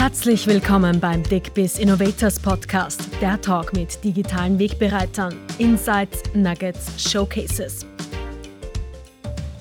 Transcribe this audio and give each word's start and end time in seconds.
Herzlich 0.00 0.46
willkommen 0.46 1.00
beim 1.00 1.24
DickBiz 1.24 1.76
Innovators 1.76 2.38
Podcast, 2.38 3.00
der 3.20 3.38
Talk 3.40 3.72
mit 3.72 4.02
digitalen 4.04 4.56
Wegbereitern, 4.56 5.34
Insights, 5.58 6.22
Nuggets, 6.34 7.10
Showcases. 7.10 7.84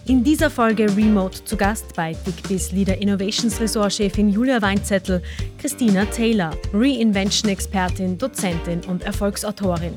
In 0.05 0.23
dieser 0.23 0.51
Folge 0.51 0.95
Remote 0.95 1.43
zu 1.43 1.57
Gast 1.57 1.95
bei 1.95 2.15
DickBiz 2.23 2.71
Leader 2.71 2.95
Innovations 3.01 3.59
Ressortchefin 3.59 4.29
Julia 4.29 4.61
Weinzettel, 4.61 5.23
Christina 5.57 6.05
Taylor, 6.05 6.51
Reinvention-Expertin, 6.71 8.19
Dozentin 8.19 8.81
und 8.85 9.05
Erfolgsautorin. 9.05 9.95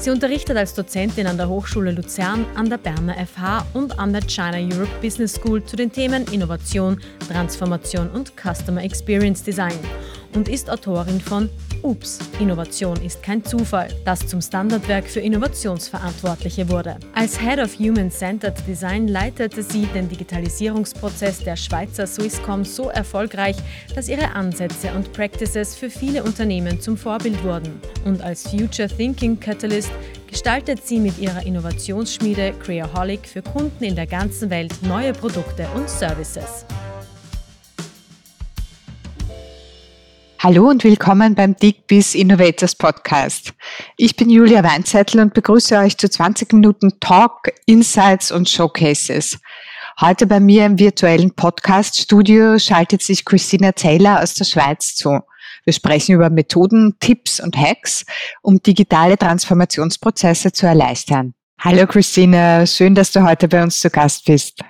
Sie 0.00 0.08
unterrichtet 0.08 0.56
als 0.56 0.72
Dozentin 0.72 1.26
an 1.26 1.36
der 1.36 1.46
Hochschule 1.46 1.90
Luzern, 1.90 2.46
an 2.54 2.70
der 2.70 2.78
Berner 2.78 3.14
FH 3.26 3.66
und 3.74 3.98
an 3.98 4.14
der 4.14 4.22
China 4.22 4.56
Europe 4.56 4.88
Business 5.02 5.34
School 5.34 5.62
zu 5.62 5.76
den 5.76 5.92
Themen 5.92 6.24
Innovation, 6.32 6.98
Transformation 7.30 8.08
und 8.08 8.32
Customer 8.34 8.82
Experience 8.82 9.42
Design 9.42 9.78
und 10.34 10.48
ist 10.48 10.70
Autorin 10.70 11.20
von 11.20 11.50
Ups, 11.82 12.18
Innovation 12.38 13.00
ist 13.02 13.22
kein 13.22 13.44
Zufall, 13.44 13.88
das 14.04 14.26
zum 14.26 14.40
Standardwerk 14.40 15.06
für 15.06 15.20
Innovationsverantwortliche 15.20 16.68
wurde. 16.68 16.96
Als 17.14 17.40
Head 17.40 17.58
of 17.58 17.78
Human-Centered 17.78 18.54
Design 18.66 19.08
leitete 19.08 19.62
sie 19.62 19.86
den 19.86 20.08
Digitalisierungsprozess 20.08 21.44
der 21.44 21.56
Schweizer 21.56 22.06
Swisscom 22.06 22.64
so 22.64 22.88
erfolgreich, 22.90 23.56
dass 23.94 24.08
ihre 24.08 24.32
Ansätze 24.32 24.92
und 24.94 25.12
Practices 25.12 25.74
für 25.74 25.90
viele 25.90 26.22
Unternehmen 26.22 26.80
zum 26.80 26.96
Vorbild 26.96 27.42
wurden. 27.42 27.80
Und 28.04 28.22
als 28.22 28.48
Future 28.48 28.88
Thinking 28.88 29.38
Catalyst 29.40 29.90
gestaltet 30.26 30.86
sie 30.86 30.98
mit 30.98 31.18
ihrer 31.18 31.44
Innovationsschmiede 31.44 32.52
Creaholic 32.62 33.26
für 33.26 33.42
Kunden 33.42 33.84
in 33.84 33.96
der 33.96 34.06
ganzen 34.06 34.50
Welt 34.50 34.72
neue 34.82 35.12
Produkte 35.12 35.66
und 35.74 35.88
Services. 35.88 36.66
Hallo 40.42 40.70
und 40.70 40.84
willkommen 40.84 41.34
beim 41.34 41.54
DigBiz 41.54 42.14
Innovators 42.14 42.74
Podcast. 42.74 43.52
Ich 43.98 44.16
bin 44.16 44.30
Julia 44.30 44.64
Weinzettel 44.64 45.20
und 45.20 45.34
begrüße 45.34 45.76
euch 45.76 45.98
zu 45.98 46.08
20 46.08 46.54
Minuten 46.54 46.98
Talk, 46.98 47.52
Insights 47.66 48.32
und 48.32 48.48
Showcases. 48.48 49.38
Heute 50.00 50.26
bei 50.26 50.40
mir 50.40 50.64
im 50.64 50.78
virtuellen 50.78 51.34
Podcast-Studio 51.34 52.58
schaltet 52.58 53.02
sich 53.02 53.26
Christina 53.26 53.72
Taylor 53.72 54.22
aus 54.22 54.32
der 54.32 54.46
Schweiz 54.46 54.94
zu. 54.94 55.20
Wir 55.64 55.74
sprechen 55.74 56.14
über 56.14 56.30
Methoden, 56.30 56.96
Tipps 57.00 57.38
und 57.38 57.54
Hacks, 57.58 58.06
um 58.40 58.62
digitale 58.62 59.18
Transformationsprozesse 59.18 60.52
zu 60.52 60.66
erleichtern. 60.66 61.34
Hallo 61.58 61.86
Christina, 61.86 62.64
schön, 62.64 62.94
dass 62.94 63.12
du 63.12 63.22
heute 63.22 63.46
bei 63.46 63.62
uns 63.62 63.78
zu 63.78 63.90
Gast 63.90 64.24
bist. 64.24 64.62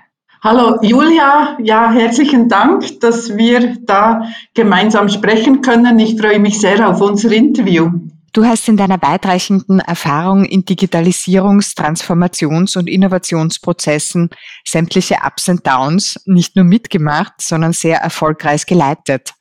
Hallo 0.42 0.78
Julia, 0.80 1.58
ja, 1.62 1.92
herzlichen 1.92 2.48
Dank, 2.48 2.98
dass 3.00 3.36
wir 3.36 3.76
da 3.82 4.22
gemeinsam 4.54 5.10
sprechen 5.10 5.60
können. 5.60 5.98
Ich 5.98 6.18
freue 6.18 6.38
mich 6.38 6.58
sehr 6.58 6.88
auf 6.88 7.02
unser 7.02 7.30
Interview. 7.30 7.90
Du 8.32 8.46
hast 8.46 8.66
in 8.66 8.78
deiner 8.78 9.02
weitreichenden 9.02 9.80
Erfahrung 9.80 10.46
in 10.46 10.64
Digitalisierungs-, 10.64 11.76
Transformations- 11.76 12.78
und 12.78 12.88
Innovationsprozessen 12.88 14.30
sämtliche 14.66 15.18
Ups 15.26 15.50
und 15.50 15.66
Downs 15.66 16.18
nicht 16.24 16.56
nur 16.56 16.64
mitgemacht, 16.64 17.34
sondern 17.42 17.74
sehr 17.74 17.98
erfolgreich 17.98 18.64
geleitet. 18.64 19.34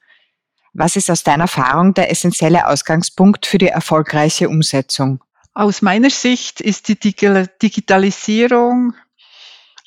Was 0.74 0.98
ist 0.98 1.10
aus 1.10 1.24
deiner 1.24 1.44
Erfahrung 1.44 1.94
der 1.94 2.12
essentielle 2.12 2.68
Ausgangspunkt 2.68 3.46
für 3.46 3.58
die 3.58 3.68
erfolgreiche 3.68 4.50
Umsetzung? 4.50 5.24
Aus 5.54 5.82
meiner 5.82 6.10
Sicht 6.10 6.60
ist 6.60 6.90
die 6.90 7.00
Digitalisierung 7.00 8.96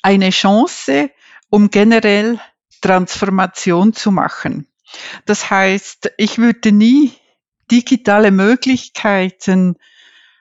eine 0.03 0.29
Chance, 0.29 1.09
um 1.49 1.71
generell 1.71 2.39
Transformation 2.81 3.93
zu 3.93 4.11
machen. 4.11 4.67
Das 5.25 5.49
heißt, 5.49 6.11
ich 6.17 6.37
würde 6.37 6.71
nie 6.71 7.13
digitale 7.71 8.31
Möglichkeiten 8.31 9.77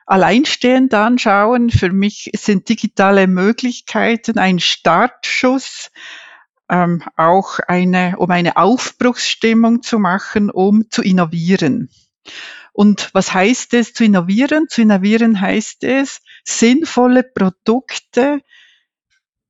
alleinstehend 0.05 0.92
anschauen. 0.92 1.70
Für 1.70 1.90
mich 1.90 2.30
sind 2.34 2.68
digitale 2.68 3.27
Möglichkeiten 3.27 4.39
ein 4.39 4.58
Startschuss, 4.58 5.90
ähm, 6.68 7.02
auch 7.17 7.58
eine, 7.61 8.17
um 8.18 8.30
eine 8.30 8.56
Aufbruchsstimmung 8.56 9.83
zu 9.83 9.98
machen, 9.98 10.51
um 10.51 10.90
zu 10.90 11.02
innovieren. 11.02 11.89
Und 12.72 13.11
was 13.12 13.33
heißt 13.33 13.74
es 13.74 13.95
zu 13.95 14.05
innovieren? 14.05 14.68
Zu 14.68 14.83
innovieren 14.83 15.40
heißt 15.40 15.84
es, 15.84 16.20
sinnvolle 16.45 17.22
Produkte 17.22 18.40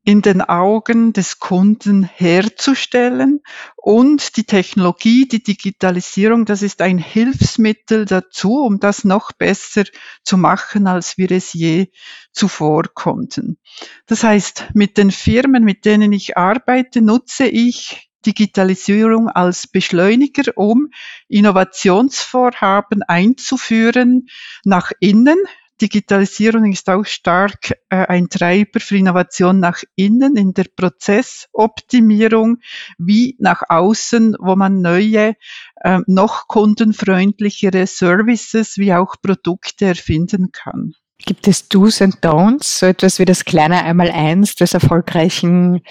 in 0.04 0.20
den 0.20 0.42
Augen 0.42 1.12
des 1.12 1.38
Kunden 1.38 2.02
herzustellen. 2.02 3.40
Und 3.76 4.36
die 4.36 4.44
Technologie, 4.44 5.28
die 5.28 5.42
Digitalisierung, 5.42 6.44
das 6.44 6.62
ist 6.62 6.82
ein 6.82 6.98
Hilfsmittel 6.98 8.04
dazu, 8.04 8.64
um 8.64 8.80
das 8.80 9.04
noch 9.04 9.32
besser 9.32 9.84
zu 10.24 10.36
machen, 10.36 10.86
als 10.86 11.18
wir 11.18 11.30
es 11.30 11.52
je 11.52 11.88
zuvor 12.32 12.84
konnten. 12.94 13.58
Das 14.06 14.24
heißt, 14.24 14.70
mit 14.74 14.98
den 14.98 15.10
Firmen, 15.10 15.64
mit 15.64 15.84
denen 15.84 16.12
ich 16.12 16.36
arbeite, 16.36 17.00
nutze 17.00 17.46
ich 17.46 18.10
Digitalisierung 18.26 19.28
als 19.28 19.66
Beschleuniger, 19.66 20.52
um 20.56 20.90
Innovationsvorhaben 21.28 23.02
einzuführen 23.02 24.28
nach 24.64 24.92
innen, 25.00 25.38
Digitalisierung 25.80 26.70
ist 26.72 26.88
auch 26.88 27.04
stark 27.04 27.72
äh, 27.88 28.06
ein 28.06 28.28
Treiber 28.28 28.80
für 28.80 28.96
Innovation 28.96 29.58
nach 29.58 29.82
innen 29.96 30.36
in 30.36 30.54
der 30.54 30.66
Prozessoptimierung 30.76 32.58
wie 32.98 33.36
nach 33.38 33.62
außen, 33.68 34.36
wo 34.38 34.54
man 34.54 34.80
neue, 34.80 35.34
äh, 35.76 36.00
noch 36.06 36.46
kundenfreundlichere 36.46 37.86
Services 37.86 38.78
wie 38.78 38.92
auch 38.92 39.16
Produkte 39.20 39.86
erfinden 39.86 40.52
kann. 40.52 40.94
Gibt 41.24 41.46
es 41.48 41.68
Do's 41.68 42.02
and 42.02 42.16
Don'ts, 42.24 42.78
so 42.80 42.86
etwas 42.86 43.18
wie 43.18 43.24
das 43.24 43.44
kleine 43.44 43.84
Einmaleins 43.84 44.54
des 44.54 44.74
erfolgreichen 44.74 45.82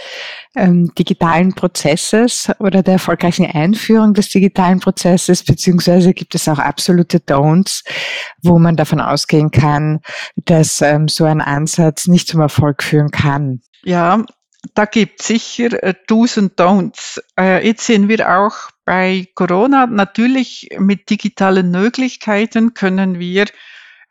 ähm, 0.56 0.94
digitalen 0.96 1.54
Prozesses 1.54 2.50
oder 2.60 2.84
der 2.84 2.94
erfolgreichen 2.94 3.46
Einführung 3.46 4.14
des 4.14 4.30
digitalen 4.30 4.80
Prozesses, 4.80 5.44
beziehungsweise 5.44 6.14
gibt 6.14 6.36
es 6.36 6.48
auch 6.48 6.60
absolute 6.60 7.20
Don'ts, 7.20 7.84
wo 8.42 8.60
man 8.60 8.76
davon 8.76 9.00
ausgehen 9.00 9.52
kann, 9.52 10.02
dass 10.36 10.82
ähm, 10.82 11.08
so 11.08 11.26
ein 11.26 11.42
Ansatz 11.42 12.08
nicht 12.08 12.28
zum 12.28 12.42
Erfolg 12.42 12.84
führen 12.84 13.12
kann? 13.12 13.62
Ja, 13.84 14.24
da 14.74 14.86
gibt 14.86 15.22
sicher 15.22 15.82
äh, 15.84 15.94
Do's 16.08 16.38
und 16.38 16.60
Don'ts. 16.60 17.22
Äh, 17.40 17.66
jetzt 17.66 17.86
sehen 17.86 18.10
wir 18.10 18.38
auch 18.38 18.54
bei 18.86 19.28
Corona 19.36 19.88
natürlich 19.88 20.70
mit 20.78 21.10
digitalen 21.10 21.72
Möglichkeiten 21.72 22.74
können 22.74 23.20
wir 23.20 23.46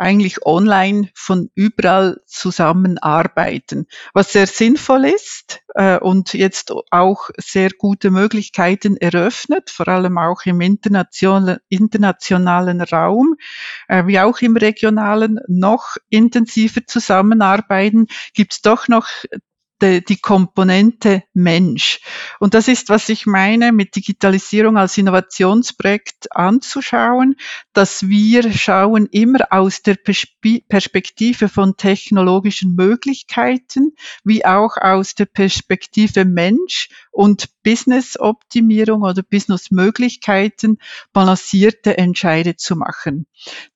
eigentlich 0.01 0.47
online 0.47 1.11
von 1.15 1.51
überall 1.55 2.21
zusammenarbeiten, 2.27 3.87
was 4.15 4.33
sehr 4.33 4.47
sinnvoll 4.47 5.05
ist 5.05 5.61
äh, 5.75 5.99
und 5.99 6.33
jetzt 6.33 6.73
auch 6.91 7.29
sehr 7.37 7.71
gute 7.71 8.11
Möglichkeiten 8.11 8.97
eröffnet, 8.97 9.69
vor 9.69 9.89
allem 9.89 10.17
auch 10.17 10.47
im 10.47 10.63
internationalen, 10.63 11.59
internationalen 11.69 12.81
Raum, 12.81 13.37
äh, 13.89 14.07
wie 14.07 14.19
auch 14.19 14.41
im 14.41 14.57
regionalen, 14.57 15.41
noch 15.49 15.97
intensiver 16.09 16.87
zusammenarbeiten, 16.87 18.07
gibt 18.33 18.55
es 18.55 18.63
doch 18.63 18.89
noch 18.89 19.07
die, 19.83 20.05
die 20.05 20.21
Komponente 20.21 21.23
Mensch. 21.33 22.01
Und 22.39 22.55
das 22.55 22.69
ist, 22.69 22.89
was 22.89 23.09
ich 23.09 23.27
meine, 23.27 23.73
mit 23.73 23.97
Digitalisierung 23.97 24.77
als 24.77 24.99
Innovationsprojekt 24.99 26.35
anzuschauen, 26.37 27.37
dass 27.73 28.09
wir 28.09 28.53
schauen 28.53 29.07
immer 29.11 29.47
aus 29.51 29.83
der 29.83 29.97
Perspektive 29.97 31.49
von 31.49 31.77
technologischen 31.77 32.75
Möglichkeiten, 32.75 33.93
wie 34.25 34.45
auch 34.45 34.77
aus 34.77 35.15
der 35.15 35.27
Perspektive 35.27 36.25
Mensch 36.25 36.89
und 37.13 37.51
Business-Optimierung 37.63 39.03
oder 39.03 39.23
Business-Möglichkeiten 39.23 40.79
balancierte 41.13 41.99
Entscheide 41.99 42.57
zu 42.57 42.77
machen. 42.77 43.27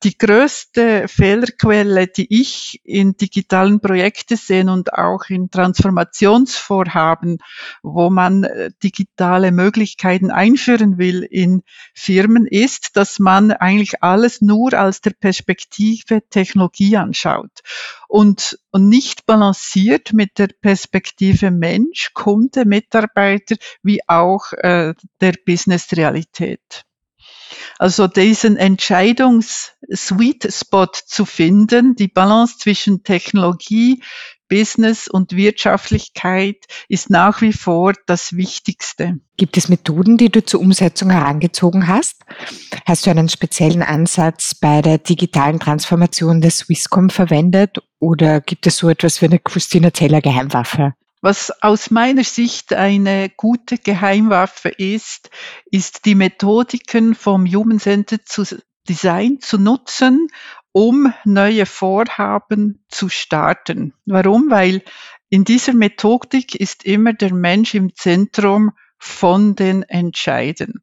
Die 0.02 0.16
größte 0.16 1.06
Fehlerquelle, 1.08 2.06
die 2.06 2.26
ich 2.40 2.80
in 2.84 3.16
digitalen 3.16 3.80
Projekten 3.80 4.36
sehe 4.36 4.64
und 4.70 4.94
auch 4.94 5.24
in 5.28 5.50
Transformationsvorhaben, 5.50 7.38
wo 7.82 8.08
man 8.10 8.44
äh, 8.44 8.70
digitale 8.82 9.52
Möglichkeiten 9.52 10.30
einführen 10.30 10.96
will 10.98 11.22
in 11.22 11.62
Firmen, 11.94 12.46
ist, 12.46 12.96
dass 12.96 13.18
man 13.18 13.52
eigentlich 13.52 13.83
alles 14.02 14.40
nur 14.40 14.72
aus 14.74 15.00
der 15.00 15.12
Perspektive 15.12 16.22
Technologie 16.28 16.96
anschaut 16.96 17.60
und, 18.08 18.58
und 18.70 18.88
nicht 18.88 19.26
balanciert 19.26 20.12
mit 20.12 20.38
der 20.38 20.48
Perspektive 20.60 21.50
Mensch, 21.50 22.12
Kunde, 22.14 22.64
Mitarbeiter, 22.64 23.56
wie 23.82 24.00
auch 24.08 24.52
äh, 24.52 24.94
der 25.20 25.34
Business-Realität. 25.46 26.84
Also 27.78 28.06
diesen 28.06 28.56
Entscheidungs-Sweet 28.56 30.52
Spot 30.52 30.86
zu 31.06 31.24
finden, 31.24 31.94
die 31.94 32.08
Balance 32.08 32.58
zwischen 32.58 33.02
Technologie, 33.02 34.02
Business 34.48 35.08
und 35.08 35.32
Wirtschaftlichkeit 35.32 36.64
ist 36.88 37.10
nach 37.10 37.40
wie 37.40 37.52
vor 37.52 37.94
das 38.06 38.36
Wichtigste. 38.36 39.18
Gibt 39.36 39.56
es 39.56 39.68
Methoden, 39.68 40.16
die 40.16 40.30
du 40.30 40.44
zur 40.44 40.60
Umsetzung 40.60 41.10
herangezogen 41.10 41.88
hast? 41.88 42.22
Hast 42.86 43.06
du 43.06 43.10
einen 43.10 43.28
speziellen 43.28 43.82
Ansatz 43.82 44.54
bei 44.54 44.82
der 44.82 44.98
digitalen 44.98 45.60
Transformation 45.60 46.40
der 46.40 46.50
Swisscom 46.50 47.10
verwendet 47.10 47.78
oder 47.98 48.40
gibt 48.40 48.66
es 48.66 48.76
so 48.76 48.88
etwas 48.88 49.20
wie 49.20 49.26
eine 49.26 49.38
Christina 49.38 49.90
Taylor 49.90 50.20
Geheimwaffe? 50.20 50.94
Was 51.20 51.50
aus 51.62 51.90
meiner 51.90 52.22
Sicht 52.22 52.74
eine 52.74 53.30
gute 53.30 53.78
Geheimwaffe 53.78 54.68
ist, 54.68 55.30
ist 55.70 56.04
die 56.04 56.14
Methodiken 56.14 57.14
vom 57.14 57.46
Human 57.46 57.80
Centered 57.80 58.28
Design 58.86 59.38
zu 59.40 59.56
nutzen, 59.56 60.28
um 60.74 61.14
neue 61.24 61.66
Vorhaben 61.66 62.84
zu 62.88 63.08
starten. 63.08 63.94
Warum? 64.06 64.50
Weil 64.50 64.82
in 65.30 65.44
dieser 65.44 65.72
Methodik 65.72 66.56
ist 66.56 66.84
immer 66.84 67.12
der 67.12 67.32
Mensch 67.32 67.74
im 67.74 67.94
Zentrum 67.94 68.72
von 68.98 69.54
den 69.54 69.84
Entscheiden. 69.84 70.82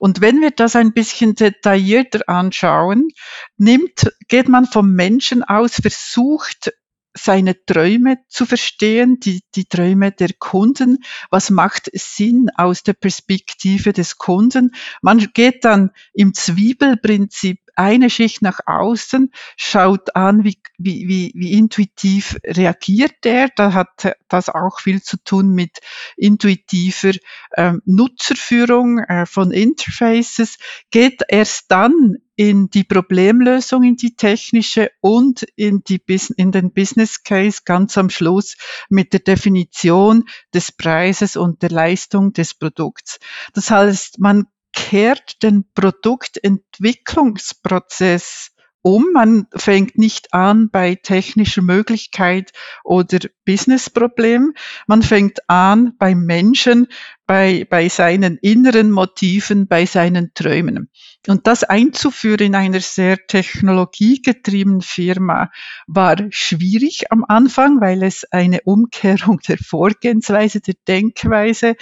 Und 0.00 0.20
wenn 0.20 0.40
wir 0.40 0.50
das 0.50 0.74
ein 0.74 0.92
bisschen 0.92 1.36
detaillierter 1.36 2.28
anschauen, 2.28 3.10
nimmt, 3.56 4.12
geht 4.26 4.48
man 4.48 4.66
vom 4.66 4.92
Menschen 4.94 5.44
aus, 5.44 5.74
versucht 5.74 6.72
seine 7.14 7.64
Träume 7.64 8.18
zu 8.28 8.44
verstehen, 8.44 9.20
die, 9.20 9.42
die 9.54 9.66
Träume 9.66 10.12
der 10.12 10.30
Kunden. 10.38 10.98
Was 11.30 11.50
macht 11.50 11.90
Sinn 11.92 12.50
aus 12.56 12.82
der 12.82 12.94
Perspektive 12.94 13.92
des 13.92 14.18
Kunden? 14.18 14.74
Man 15.00 15.18
geht 15.32 15.64
dann 15.64 15.90
im 16.12 16.34
Zwiebelprinzip 16.34 17.60
eine 17.78 18.10
Schicht 18.10 18.42
nach 18.42 18.60
außen, 18.66 19.32
schaut 19.56 20.16
an, 20.16 20.42
wie, 20.44 20.58
wie, 20.78 21.08
wie, 21.08 21.32
wie 21.34 21.52
intuitiv 21.52 22.36
reagiert 22.44 23.24
er. 23.24 23.48
Da 23.54 23.72
hat 23.72 24.16
das 24.28 24.48
auch 24.48 24.80
viel 24.80 25.00
zu 25.00 25.16
tun 25.22 25.54
mit 25.54 25.78
intuitiver 26.16 27.12
ähm, 27.56 27.80
Nutzerführung 27.84 28.98
äh, 28.98 29.26
von 29.26 29.52
Interfaces, 29.52 30.58
geht 30.90 31.22
erst 31.28 31.70
dann 31.70 32.16
in 32.34 32.70
die 32.70 32.84
Problemlösung, 32.84 33.82
in 33.82 33.96
die 33.96 34.14
technische 34.14 34.90
und 35.00 35.42
in, 35.56 35.82
die, 35.82 36.00
in 36.36 36.52
den 36.52 36.72
Business 36.72 37.24
Case 37.24 37.62
ganz 37.64 37.98
am 37.98 38.10
Schluss 38.10 38.56
mit 38.88 39.12
der 39.12 39.20
Definition 39.20 40.24
des 40.54 40.70
Preises 40.70 41.36
und 41.36 41.62
der 41.62 41.70
Leistung 41.70 42.32
des 42.32 42.54
Produkts. 42.54 43.18
Das 43.54 43.70
heißt, 43.70 44.20
man 44.20 44.46
kehrt 44.72 45.42
den 45.42 45.64
Produktentwicklungsprozess 45.74 48.52
um. 48.82 49.06
Man 49.12 49.46
fängt 49.54 49.98
nicht 49.98 50.32
an 50.32 50.70
bei 50.70 50.94
technischer 50.94 51.62
Möglichkeit 51.62 52.52
oder 52.84 53.18
Businessproblem. 53.44 54.54
Man 54.86 55.02
fängt 55.02 55.48
an 55.48 55.94
bei 55.98 56.14
Menschen, 56.14 56.86
bei, 57.26 57.66
bei 57.68 57.88
seinen 57.88 58.38
inneren 58.38 58.90
Motiven, 58.90 59.68
bei 59.68 59.84
seinen 59.84 60.32
Träumen. 60.34 60.90
Und 61.26 61.46
das 61.46 61.64
einzuführen 61.64 62.46
in 62.46 62.54
einer 62.54 62.80
sehr 62.80 63.18
technologiegetriebenen 63.26 64.80
Firma 64.80 65.50
war 65.86 66.16
schwierig 66.30 67.12
am 67.12 67.24
Anfang, 67.26 67.80
weil 67.80 68.02
es 68.02 68.24
eine 68.30 68.62
Umkehrung 68.62 69.40
der 69.46 69.58
Vorgehensweise, 69.58 70.60
der 70.60 70.74
Denkweise 70.86 71.74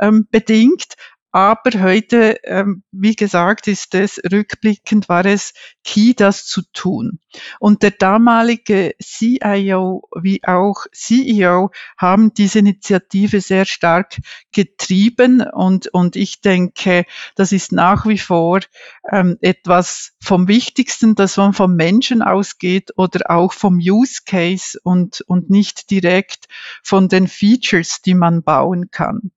ähm, 0.00 0.26
bedingt. 0.30 0.94
Aber 1.30 1.70
heute, 1.82 2.40
ähm, 2.44 2.82
wie 2.90 3.14
gesagt, 3.14 3.68
ist 3.68 3.94
es 3.94 4.18
rückblickend 4.32 5.10
war 5.10 5.26
es 5.26 5.52
key, 5.84 6.14
das 6.14 6.46
zu 6.46 6.62
tun. 6.72 7.20
Und 7.60 7.82
der 7.82 7.90
damalige 7.90 8.94
CIO 9.02 10.08
wie 10.20 10.42
auch 10.44 10.86
CEO 10.92 11.70
haben 11.98 12.32
diese 12.32 12.60
Initiative 12.60 13.42
sehr 13.42 13.66
stark 13.66 14.16
getrieben 14.52 15.42
und, 15.42 15.88
und 15.88 16.16
ich 16.16 16.40
denke, 16.40 17.04
das 17.36 17.52
ist 17.52 17.72
nach 17.72 18.06
wie 18.06 18.18
vor 18.18 18.60
ähm, 19.12 19.36
etwas 19.42 20.14
vom 20.22 20.48
Wichtigsten, 20.48 21.14
dass 21.14 21.36
man 21.36 21.52
vom 21.52 21.74
Menschen 21.74 22.22
ausgeht 22.22 22.92
oder 22.96 23.30
auch 23.30 23.52
vom 23.52 23.76
Use 23.76 24.22
Case 24.24 24.78
und, 24.82 25.20
und 25.26 25.50
nicht 25.50 25.90
direkt 25.90 26.46
von 26.82 27.08
den 27.08 27.28
Features, 27.28 28.00
die 28.00 28.14
man 28.14 28.42
bauen 28.42 28.90
kann. 28.90 29.30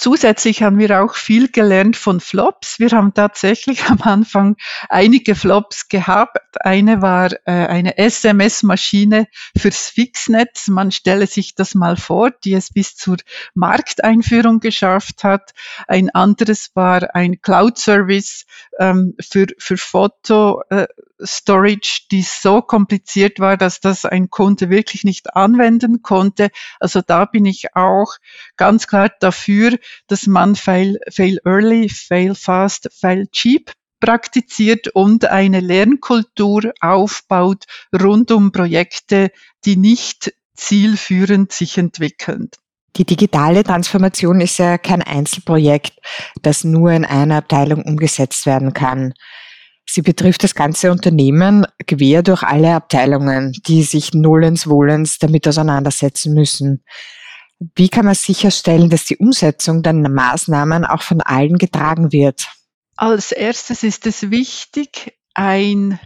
Zusätzlich 0.00 0.62
haben 0.62 0.78
wir 0.78 1.02
auch 1.02 1.14
viel 1.14 1.48
gelernt 1.48 1.94
von 1.94 2.20
Flops. 2.20 2.78
Wir 2.78 2.88
haben 2.92 3.12
tatsächlich 3.12 3.84
am 3.84 4.00
Anfang 4.00 4.56
einige 4.88 5.34
Flops 5.34 5.90
gehabt. 5.90 6.38
Eine 6.60 7.02
war 7.02 7.30
äh, 7.44 7.66
eine 7.66 7.98
SMS-Maschine 7.98 9.26
fürs 9.54 9.90
Fixnetz. 9.90 10.68
Man 10.68 10.90
stelle 10.90 11.26
sich 11.26 11.54
das 11.54 11.74
mal 11.74 11.98
vor, 11.98 12.30
die 12.30 12.54
es 12.54 12.72
bis 12.72 12.96
zur 12.96 13.18
Markteinführung 13.52 14.60
geschafft 14.60 15.22
hat. 15.22 15.52
Ein 15.86 16.08
anderes 16.08 16.70
war 16.72 17.14
ein 17.14 17.42
Cloud-Service 17.42 18.46
ähm, 18.78 19.16
für, 19.20 19.48
für 19.58 19.76
Foto. 19.76 20.62
Äh, 20.70 20.86
Storage, 21.22 22.06
die 22.10 22.22
so 22.22 22.62
kompliziert 22.62 23.40
war, 23.40 23.56
dass 23.56 23.80
das 23.80 24.04
ein 24.04 24.30
Kunde 24.30 24.70
wirklich 24.70 25.04
nicht 25.04 25.36
anwenden 25.36 26.02
konnte. 26.02 26.50
Also 26.78 27.02
da 27.02 27.24
bin 27.24 27.44
ich 27.46 27.76
auch 27.76 28.16
ganz 28.56 28.86
klar 28.86 29.10
dafür, 29.20 29.78
dass 30.06 30.26
man 30.26 30.56
fail, 30.56 30.98
fail 31.10 31.38
early, 31.44 31.88
fail 31.88 32.34
fast, 32.34 32.88
fail 32.92 33.26
cheap 33.32 33.72
praktiziert 34.00 34.88
und 34.88 35.26
eine 35.26 35.60
Lernkultur 35.60 36.72
aufbaut 36.80 37.64
rund 37.98 38.30
um 38.30 38.50
Projekte, 38.50 39.30
die 39.64 39.76
nicht 39.76 40.32
zielführend 40.54 41.52
sich 41.52 41.78
entwickeln. 41.78 42.50
Die 42.96 43.04
digitale 43.04 43.62
Transformation 43.62 44.40
ist 44.40 44.58
ja 44.58 44.76
kein 44.76 45.02
Einzelprojekt, 45.02 45.92
das 46.42 46.64
nur 46.64 46.90
in 46.90 47.04
einer 47.04 47.36
Abteilung 47.36 47.82
umgesetzt 47.82 48.46
werden 48.46 48.74
kann. 48.74 49.14
Sie 49.86 50.02
betrifft 50.02 50.44
das 50.44 50.54
ganze 50.54 50.90
Unternehmen 50.90 51.66
quer 51.86 52.22
durch 52.22 52.42
alle 52.42 52.74
Abteilungen, 52.74 53.52
die 53.66 53.82
sich 53.82 54.12
nullens 54.12 54.68
wohlens 54.68 55.18
damit 55.18 55.46
auseinandersetzen 55.48 56.34
müssen. 56.34 56.84
Wie 57.74 57.90
kann 57.90 58.06
man 58.06 58.14
sicherstellen, 58.14 58.88
dass 58.88 59.04
die 59.04 59.18
Umsetzung 59.18 59.82
der 59.82 59.92
Maßnahmen 59.92 60.86
auch 60.86 61.02
von 61.02 61.20
allen 61.20 61.58
getragen 61.58 62.10
wird? 62.10 62.48
Als 62.96 63.32
erstes 63.32 63.82
ist 63.82 64.06
es 64.06 64.30
wichtig, 64.30 65.18
ein 65.34 66.00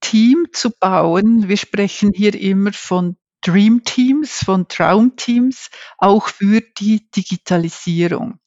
Team 0.00 0.46
zu 0.52 0.70
bauen. 0.70 1.48
Wir 1.48 1.56
sprechen 1.56 2.12
hier 2.14 2.34
immer 2.34 2.72
von 2.72 3.16
Dream 3.40 3.82
Teams, 3.84 4.44
von 4.44 4.68
Traumteams, 4.68 5.70
auch 5.98 6.28
für 6.28 6.60
die 6.60 7.10
Digitalisierung. 7.10 8.38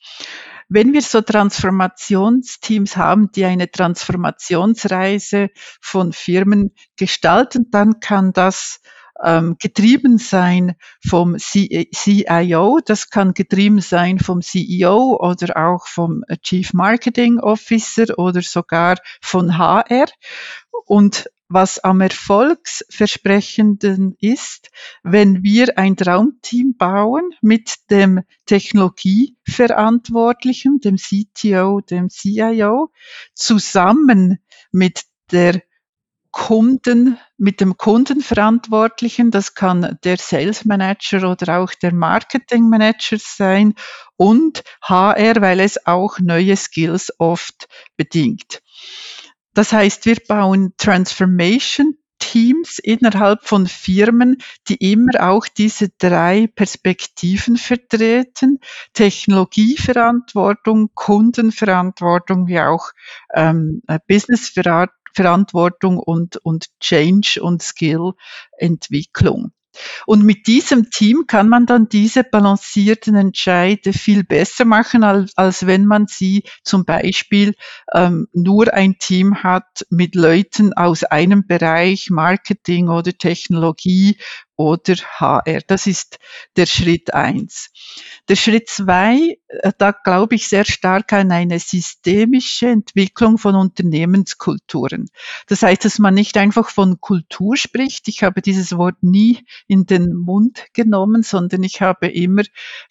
Wenn 0.69 0.94
wir 0.94 1.01
so 1.01 1.21
Transformationsteams 1.21 2.95
haben, 2.95 3.31
die 3.31 3.44
eine 3.44 3.71
Transformationsreise 3.71 5.49
von 5.81 6.13
Firmen 6.13 6.75
gestalten, 6.95 7.69
dann 7.71 7.99
kann 7.99 8.33
das 8.33 8.80
ähm, 9.23 9.57
getrieben 9.59 10.18
sein 10.18 10.76
vom 11.06 11.38
CIO, 11.38 12.80
das 12.85 13.09
kann 13.09 13.33
getrieben 13.33 13.81
sein 13.81 14.19
vom 14.19 14.42
CEO 14.42 15.18
oder 15.19 15.57
auch 15.57 15.88
vom 15.88 16.23
Chief 16.42 16.73
Marketing 16.73 17.40
Officer 17.40 18.18
oder 18.18 18.42
sogar 18.42 18.97
von 19.21 19.57
HR. 19.57 20.06
Und 20.85 21.30
was 21.49 21.80
am 21.80 21.99
erfolgsversprechenden 22.02 24.16
ist, 24.19 24.69
wenn 25.02 25.42
wir 25.44 25.80
ein 25.80 25.97
Traumteam 25.97 26.78
bauen 26.78 27.31
mit 27.42 27.90
dem 27.90 28.21
Technologieverantwortlichen, 28.45 30.80
dem 30.80 30.97
CTO, 30.97 31.81
dem 31.81 32.09
CIO, 32.09 32.92
zusammen 33.33 34.38
mit 34.71 35.06
der 35.31 35.64
Kunden, 36.31 37.18
mit 37.38 37.59
dem 37.62 37.78
Kundenverantwortlichen, 37.78 39.31
das 39.31 39.56
kann 39.56 39.98
der 40.04 40.18
Sales 40.18 40.66
Manager 40.66 41.30
oder 41.31 41.59
auch 41.59 41.74
der 41.74 41.94
Marketing 41.94 42.69
Manager 42.69 43.18
sein 43.19 43.74
und 44.18 44.64
HR, 44.81 45.42
weil 45.42 45.59
es 45.59 45.86
auch 45.86 46.19
neue 46.19 46.56
Skills 46.56 47.12
oft 47.18 47.68
bedingt. 47.98 48.62
Das 49.54 49.74
heißt, 49.74 50.06
wir 50.06 50.18
bauen 50.28 50.74
Transformation 50.78 51.95
Teams 52.19 52.80
innerhalb 52.80 53.45
von 53.45 53.66
Firmen, 53.66 54.38
die 54.68 54.92
immer 54.92 55.12
auch 55.21 55.48
diese 55.48 55.90
drei 55.98 56.48
Perspektiven 56.54 57.57
vertreten. 57.57 58.59
Technologieverantwortung, 58.94 60.92
Kundenverantwortung, 60.94 62.48
wie 62.48 62.59
auch 62.59 62.92
ähm, 63.33 63.81
Businessverantwortung 64.07 64.98
Verantwortung 65.13 65.97
und, 65.97 66.37
und 66.37 66.68
Change 66.80 67.39
und 67.42 67.61
Skill 67.61 68.13
Entwicklung. 68.57 69.51
Und 70.06 70.23
mit 70.23 70.47
diesem 70.47 70.89
Team 70.89 71.25
kann 71.28 71.49
man 71.49 71.66
dann 71.66 71.89
diese 71.89 72.23
balancierten 72.23 73.16
Entscheide 73.16 73.94
viel 73.94 74.23
besser 74.23 74.66
machen, 74.66 75.04
als, 75.04 75.35
als 75.37 75.68
wenn 75.68 75.85
man 75.85 76.07
sie 76.07 76.44
zum 76.63 76.85
Beispiel 76.85 77.56
ähm, 77.94 78.28
nur 78.33 78.73
ein 78.73 78.97
Team 78.99 79.44
hat 79.44 79.85
mit 79.89 80.16
Leuten 80.16 80.73
aus 80.73 81.04
einem 81.04 81.45
Bereich, 81.47 82.09
Marketing 82.09 82.89
oder 82.89 83.13
Technologie 83.13 84.18
oder 84.59 84.95
HR. 84.95 85.61
Das 85.68 85.87
ist 85.87 86.19
der 86.57 86.66
Schritt 86.66 87.13
eins. 87.13 87.71
Der 88.28 88.35
Schritt 88.35 88.68
zwei, 88.68 89.37
äh, 89.47 89.71
da 89.78 89.94
glaube 89.94 90.35
ich 90.35 90.49
sehr 90.49 90.66
stark 90.66 91.13
an 91.13 91.31
eine 91.31 91.59
systemische 91.59 92.68
Entwicklung 92.68 93.37
von 93.37 93.56
Unternehmenskulturen. 93.56 95.09
Das 95.47 95.63
heißt, 95.63 95.85
dass 95.85 95.97
man 95.97 96.13
nicht 96.13 96.35
einfach 96.35 96.69
von 96.71 96.99
Kultur 96.99 97.56
spricht. 97.56 98.09
Ich 98.09 98.21
habe 98.21 98.42
dieses 98.42 98.75
Wort 98.75 99.01
nie 99.01 99.45
in 99.68 99.85
den 99.85 100.13
Mund 100.13 100.66
genommen, 100.73 101.23
sondern 101.23 101.63
ich 101.63 101.80
habe 101.80 102.09
immer 102.09 102.44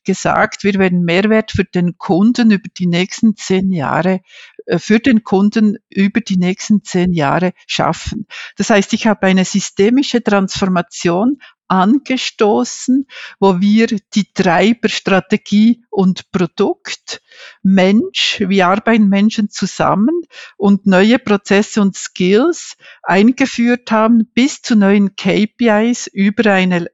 gesagt, 0.05 0.65
wir 0.65 0.73
werden 0.75 1.05
Mehrwert 1.05 1.51
für 1.51 1.65
den 1.65 1.99
Kunden 1.99 2.51
über 2.51 2.71
die 2.79 2.87
nächsten 2.87 3.37
zehn 3.37 3.73
Jahre, 3.73 4.23
äh, 4.65 4.79
für 4.79 5.01
den 5.01 5.23
Kunden 5.23 5.77
über 5.91 6.23
die 6.23 6.39
nächsten 6.39 6.83
zehn 6.83 7.13
Jahre 7.13 7.53
schaffen. 7.67 8.27
Das 8.57 8.71
heißt, 8.71 8.95
ich 8.95 9.07
habe 9.07 9.27
eine 9.27 9.45
systemische 9.45 10.23
Transformation 10.23 11.37
angestoßen, 11.69 13.07
wo 13.39 13.61
wir 13.61 13.87
die 14.15 14.33
Treiber 14.33 14.89
Strategie 14.89 15.85
und 15.91 16.31
Produkt, 16.33 17.23
Mensch, 17.63 18.43
wie 18.47 18.63
arbeiten 18.63 19.09
Menschen 19.09 19.51
zusammen 19.51 20.23
und 20.57 20.87
neue 20.87 21.19
Prozesse 21.19 21.81
und 21.81 21.97
Skills 21.97 22.77
eingeführt 23.03 23.91
haben 23.91 24.31
bis 24.35 24.63
zu 24.63 24.77
neuen 24.77 25.15
KPIs 25.15 26.09
über 26.09 26.51
eine 26.53 26.89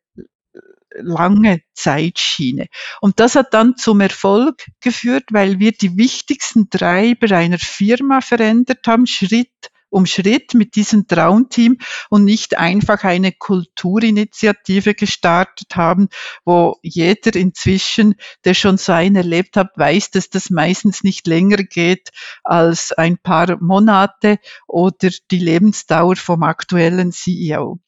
lange 0.96 1.62
Zeitschiene. 1.74 2.66
Und 3.00 3.20
das 3.20 3.34
hat 3.34 3.52
dann 3.52 3.76
zum 3.76 4.00
Erfolg 4.00 4.66
geführt, 4.80 5.24
weil 5.30 5.58
wir 5.58 5.72
die 5.72 5.96
wichtigsten 5.96 6.70
Treiber 6.70 7.34
einer 7.36 7.58
Firma 7.58 8.20
verändert 8.20 8.86
haben, 8.86 9.06
Schritt 9.06 9.70
um 9.94 10.06
Schritt 10.06 10.54
mit 10.54 10.74
diesem 10.74 11.06
Traumteam 11.06 11.78
und 12.10 12.24
nicht 12.24 12.58
einfach 12.58 13.04
eine 13.04 13.30
Kulturinitiative 13.30 14.94
gestartet 14.94 15.76
haben, 15.76 16.08
wo 16.44 16.76
jeder 16.82 17.36
inzwischen, 17.36 18.16
der 18.44 18.54
schon 18.54 18.76
so 18.76 18.90
einen 18.92 19.14
erlebt 19.14 19.56
hat, 19.56 19.70
weiß, 19.76 20.10
dass 20.10 20.30
das 20.30 20.50
meistens 20.50 21.04
nicht 21.04 21.28
länger 21.28 21.58
geht 21.58 22.10
als 22.42 22.90
ein 22.90 23.18
paar 23.18 23.62
Monate 23.62 24.38
oder 24.66 25.10
die 25.30 25.38
Lebensdauer 25.38 26.16
vom 26.16 26.42
aktuellen 26.42 27.12
CEO. 27.12 27.78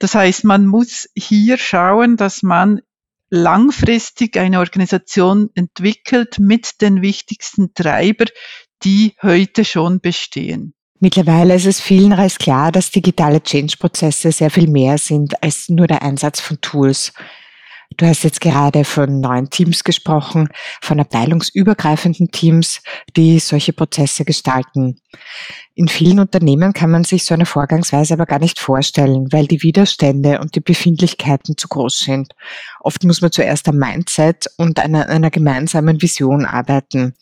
Das 0.00 0.16
heißt, 0.16 0.42
man 0.42 0.66
muss 0.66 1.08
hier 1.14 1.58
schauen, 1.58 2.16
dass 2.16 2.42
man 2.42 2.80
langfristig 3.30 4.36
eine 4.36 4.58
Organisation 4.58 5.50
entwickelt 5.54 6.40
mit 6.40 6.80
den 6.80 7.02
wichtigsten 7.02 7.72
Treiber, 7.72 8.24
die 8.82 9.14
heute 9.22 9.64
schon 9.64 10.00
bestehen. 10.00 10.74
Mittlerweile 11.04 11.56
ist 11.56 11.66
es 11.66 11.80
vielen 11.80 12.12
als 12.12 12.38
klar, 12.38 12.70
dass 12.70 12.92
digitale 12.92 13.42
Change-Prozesse 13.42 14.30
sehr 14.30 14.50
viel 14.50 14.68
mehr 14.68 14.98
sind 14.98 15.42
als 15.42 15.68
nur 15.68 15.88
der 15.88 16.02
Einsatz 16.02 16.38
von 16.38 16.60
Tools. 16.60 17.12
Du 17.96 18.06
hast 18.06 18.22
jetzt 18.22 18.40
gerade 18.40 18.84
von 18.84 19.18
neuen 19.20 19.50
Teams 19.50 19.82
gesprochen, 19.82 20.48
von 20.80 21.00
abteilungsübergreifenden 21.00 22.30
Teams, 22.30 22.82
die 23.16 23.40
solche 23.40 23.72
Prozesse 23.72 24.24
gestalten. 24.24 25.00
In 25.74 25.88
vielen 25.88 26.20
Unternehmen 26.20 26.72
kann 26.72 26.92
man 26.92 27.02
sich 27.02 27.24
so 27.24 27.34
eine 27.34 27.46
Vorgangsweise 27.46 28.14
aber 28.14 28.26
gar 28.26 28.38
nicht 28.38 28.60
vorstellen, 28.60 29.26
weil 29.32 29.48
die 29.48 29.64
Widerstände 29.64 30.38
und 30.38 30.54
die 30.54 30.60
Befindlichkeiten 30.60 31.56
zu 31.56 31.66
groß 31.66 31.98
sind. 31.98 32.32
Oft 32.78 33.02
muss 33.02 33.20
man 33.20 33.32
zuerst 33.32 33.68
am 33.68 33.76
Mindset 33.76 34.46
und 34.56 34.78
einer, 34.78 35.08
einer 35.08 35.30
gemeinsamen 35.30 36.00
Vision 36.00 36.44
arbeiten. 36.46 37.14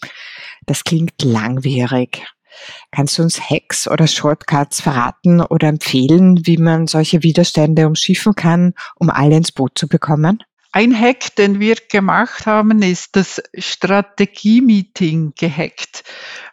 Das 0.67 0.85
klingt 0.85 1.23
langwierig. 1.23 2.27
Kannst 2.91 3.19
du 3.19 3.23
uns 3.23 3.41
Hacks 3.41 3.89
oder 3.89 4.07
Shortcuts 4.07 4.81
verraten 4.81 5.41
oder 5.41 5.69
empfehlen, 5.69 6.47
wie 6.47 6.57
man 6.57 6.87
solche 6.87 7.23
Widerstände 7.23 7.87
umschiffen 7.87 8.35
kann, 8.35 8.75
um 8.97 9.11
alle 9.11 9.37
ins 9.37 9.53
Boot 9.53 9.79
zu 9.79 9.89
bekommen? 9.89 10.43
Ein 10.73 10.97
Hack, 10.97 11.35
den 11.35 11.59
wir 11.59 11.75
gemacht 11.91 12.47
haben, 12.47 12.81
ist 12.83 13.17
das 13.17 13.43
Strategie-Meeting 13.59 15.33
gehackt. 15.37 16.05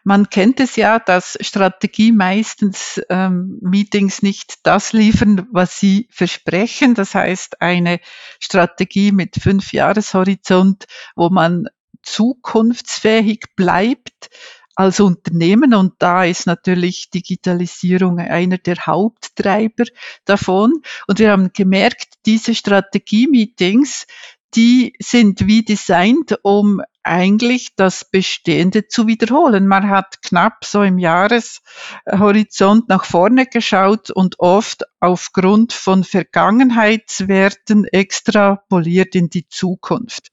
Man 0.04 0.32
kennt 0.32 0.60
es 0.60 0.76
ja, 0.76 0.98
dass 0.98 1.38
Strategie 1.40 2.12
meistens 2.12 3.00
ähm, 3.10 3.60
Meetings 3.62 4.24
nicht 4.24 4.66
das 4.66 4.92
liefern, 4.92 5.48
was 5.52 5.80
sie 5.80 6.08
versprechen. 6.10 6.96
Das 6.96 7.14
heißt, 7.14 7.62
eine 7.62 8.00
Strategie 8.40 9.12
mit 9.12 9.36
fünf 9.36 9.72
Jahreshorizont, 9.72 10.86
wo 11.16 11.30
man 11.30 11.68
zukunftsfähig 12.02 13.44
bleibt, 13.56 14.30
als 14.78 15.00
Unternehmen 15.00 15.74
und 15.74 15.96
da 15.98 16.24
ist 16.24 16.46
natürlich 16.46 17.10
Digitalisierung 17.10 18.20
einer 18.20 18.60
der 18.60 18.76
Haupttreiber 18.86 19.86
davon. 20.24 20.84
Und 21.08 21.18
wir 21.18 21.32
haben 21.32 21.52
gemerkt, 21.52 22.14
diese 22.28 22.54
Strategie-Meetings, 22.54 24.06
die 24.54 24.94
sind 25.00 25.48
wie 25.48 25.66
designt, 25.66 26.38
um 26.44 26.82
eigentlich 27.08 27.76
das 27.76 28.06
Bestehende 28.06 28.88
zu 28.88 29.08
wiederholen. 29.08 29.68
Man 29.68 29.90
hat 29.90 30.22
knapp 30.22 30.66
so 30.66 30.84
im 30.84 31.00
Jahreshorizont 31.00 32.90
nach 32.90 33.06
vorne 33.06 33.46
geschaut 33.46 34.12
und 34.12 34.40
oft 34.40 34.84
aufgrund 35.00 35.74
von 35.74 36.04
Vergangenheitswerten 36.04 37.86
extrapoliert 37.86 39.16
in 39.16 39.30
die 39.30 39.48
Zukunft. 39.48 40.32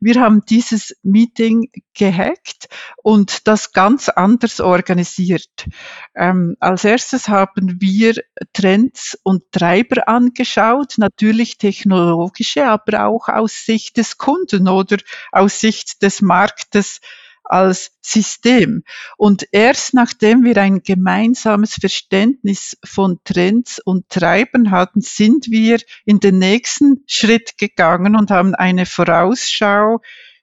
Wir 0.00 0.20
haben 0.20 0.44
dieses 0.44 0.96
Meeting 1.02 1.70
gehackt 1.94 2.68
und 3.02 3.46
das 3.46 3.72
ganz 3.72 4.08
anders 4.08 4.60
organisiert. 4.60 5.66
Ähm, 6.14 6.56
als 6.58 6.84
erstes 6.84 7.28
haben 7.28 7.80
wir 7.80 8.14
Trends 8.52 9.16
und 9.22 9.52
Treiber 9.52 10.08
angeschaut, 10.08 10.94
natürlich 10.96 11.58
technologische, 11.58 12.66
aber 12.66 13.06
auch 13.06 13.28
aus 13.28 13.64
Sicht 13.64 13.96
des 13.96 14.18
Kunden 14.18 14.68
oder 14.68 14.96
aus 15.30 15.60
Sicht 15.60 15.91
des 15.98 16.22
Marktes 16.22 17.00
als 17.44 17.92
System. 18.00 18.84
Und 19.16 19.46
erst 19.52 19.94
nachdem 19.94 20.44
wir 20.44 20.56
ein 20.56 20.82
gemeinsames 20.82 21.74
Verständnis 21.74 22.76
von 22.84 23.20
Trends 23.24 23.78
und 23.78 24.08
Treibern 24.08 24.70
hatten, 24.70 25.00
sind 25.00 25.50
wir 25.50 25.78
in 26.04 26.20
den 26.20 26.38
nächsten 26.38 27.04
Schritt 27.06 27.58
gegangen 27.58 28.16
und 28.16 28.30
haben 28.30 28.54
eine 28.54 28.86
Vorausschau 28.86 30.00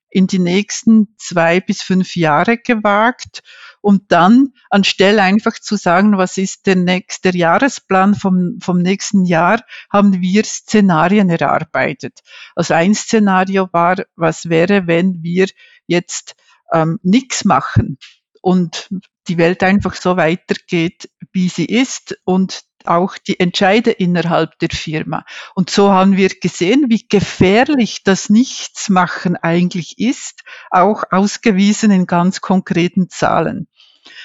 in 0.09 0.27
die 0.27 0.39
nächsten 0.39 1.15
zwei 1.17 1.59
bis 1.59 1.81
fünf 1.81 2.15
Jahre 2.15 2.57
gewagt, 2.57 3.41
um 3.81 4.05
dann 4.07 4.53
anstelle 4.69 5.21
einfach 5.21 5.59
zu 5.59 5.75
sagen, 5.75 6.17
was 6.17 6.38
ist 6.38 6.67
der 6.67 6.75
nächste 6.75 7.36
Jahresplan 7.36 8.15
vom, 8.15 8.59
vom 8.62 8.79
nächsten 8.79 9.25
Jahr, 9.25 9.63
haben 9.91 10.21
wir 10.21 10.43
Szenarien 10.43 11.29
erarbeitet. 11.29 12.19
Also 12.55 12.74
ein 12.74 12.93
Szenario 12.95 13.69
war, 13.71 13.98
was 14.15 14.50
wäre, 14.50 14.88
wenn 14.88 15.24
wir 15.24 15.48
jetzt 15.88 16.36
ähm, 16.71 17.00
nichts 17.03 17.45
machen 17.45 17.98
und 18.41 18.89
die 19.27 19.38
Welt 19.38 19.63
einfach 19.63 19.95
so 19.95 20.17
weitergeht, 20.17 21.09
wie 21.31 21.50
sie 21.50 21.65
ist 21.65 22.17
und 22.25 22.63
auch 22.86 23.17
die 23.17 23.39
Entscheider 23.39 24.00
innerhalb 24.00 24.57
der 24.59 24.69
Firma. 24.69 25.25
Und 25.55 25.69
so 25.69 25.91
haben 25.91 26.17
wir 26.17 26.29
gesehen, 26.29 26.86
wie 26.89 27.05
gefährlich 27.07 28.03
das 28.03 28.29
Nichtsmachen 28.29 29.36
eigentlich 29.36 30.00
ist, 30.00 30.41
auch 30.71 31.03
ausgewiesen 31.12 31.91
in 31.91 32.07
ganz 32.07 32.41
konkreten 32.41 33.09
Zahlen. 33.09 33.67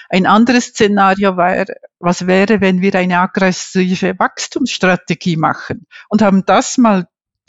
Ein 0.08 0.26
anderes 0.26 0.66
Szenario 0.66 1.36
war, 1.36 1.64
was 1.98 2.26
wäre, 2.26 2.60
wenn 2.60 2.80
wir 2.80 2.94
eine 2.94 3.18
aggressive 3.18 4.18
Wachstumsstrategie 4.18 5.36
machen 5.36 5.86
und 6.08 6.22
haben 6.22 6.44
das 6.44 6.78
mal 6.78 7.08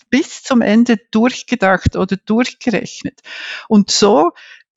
bis 0.10 0.44
zum 0.44 0.62
Ende 0.62 0.98
durchgedacht 1.12 1.96
oder 1.96 2.16
durchgerechnet. 2.16 3.22
Und 3.68 3.92
so 3.92 4.32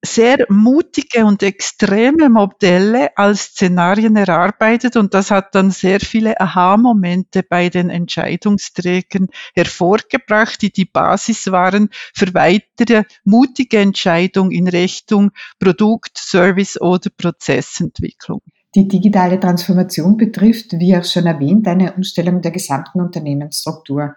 sehr 0.05 0.47
mutige 0.49 1.25
und 1.25 1.43
extreme 1.43 2.29
Modelle 2.29 3.17
als 3.17 3.47
Szenarien 3.47 4.17
erarbeitet 4.17 4.97
und 4.97 5.13
das 5.13 5.31
hat 5.31 5.55
dann 5.55 5.71
sehr 5.71 6.01
viele 6.01 6.41
Aha-Momente 6.41 7.43
bei 7.43 7.69
den 7.69 7.91
Entscheidungsträgern 7.91 9.29
hervorgebracht, 9.55 10.63
die 10.63 10.73
die 10.73 10.85
Basis 10.85 11.51
waren 11.51 11.89
für 12.15 12.33
weitere 12.35 13.05
mutige 13.25 13.79
Entscheidungen 13.79 14.53
in 14.53 14.69
Richtung 14.69 15.33
Produkt, 15.59 16.17
Service 16.17 16.81
oder 16.81 17.11
Prozessentwicklung. 17.17 18.41
Die 18.75 18.87
digitale 18.87 19.41
Transformation 19.41 20.17
betrifft, 20.17 20.73
wie 20.73 20.97
auch 20.97 21.05
schon 21.05 21.27
erwähnt, 21.27 21.67
eine 21.67 21.95
Umstellung 21.95 22.43
der 22.43 22.53
gesamten 22.53 23.01
Unternehmensstruktur. 23.01 24.15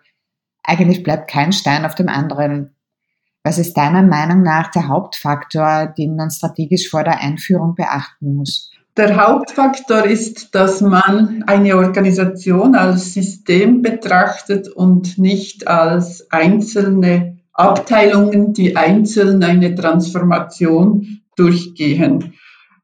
Eigentlich 0.63 1.01
bleibt 1.01 1.29
kein 1.29 1.53
Stein 1.53 1.85
auf 1.85 1.95
dem 1.95 2.09
anderen. 2.09 2.75
Was 3.43 3.57
ist 3.57 3.75
deiner 3.75 4.03
Meinung 4.03 4.43
nach 4.43 4.69
der 4.71 4.87
Hauptfaktor, 4.87 5.93
den 5.97 6.15
man 6.15 6.29
strategisch 6.29 6.89
vor 6.89 7.03
der 7.03 7.19
Einführung 7.19 7.75
beachten 7.75 8.35
muss? 8.35 8.71
Der 8.97 9.15
Hauptfaktor 9.15 10.03
ist, 10.03 10.53
dass 10.53 10.81
man 10.81 11.43
eine 11.47 11.77
Organisation 11.77 12.75
als 12.75 13.13
System 13.13 13.81
betrachtet 13.81 14.67
und 14.67 15.17
nicht 15.17 15.65
als 15.67 16.29
einzelne 16.29 17.37
Abteilungen, 17.53 18.53
die 18.53 18.75
einzeln 18.75 19.43
eine 19.43 19.73
Transformation 19.75 21.21
durchgehen. 21.35 22.33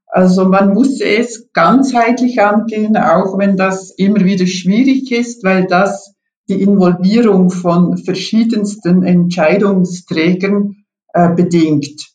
Also 0.08 0.46
man 0.46 0.74
muss 0.74 1.02
es 1.02 1.52
ganzheitlich 1.54 2.42
angehen, 2.42 2.96
auch 2.98 3.38
wenn 3.38 3.58
das 3.58 3.92
immer 3.92 4.22
wieder 4.22 4.48
schwierig 4.48 5.12
ist, 5.12 5.44
weil 5.44 5.68
das 5.68 6.16
die 6.50 6.62
Involvierung 6.62 7.50
von 7.50 7.98
verschiedensten 7.98 9.04
Entscheidungsträgern 9.04 10.86
äh, 11.14 11.34
bedingt. 11.34 12.08